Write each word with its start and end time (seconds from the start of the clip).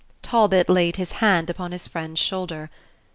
Talbot 0.23 0.67
laid 0.67 0.95
his 0.95 1.11
hand 1.11 1.47
upon 1.47 1.71
his 1.71 1.87
friend's 1.87 2.19
shoulder. 2.19 2.71